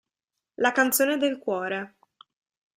[0.55, 1.97] La canzone del cuore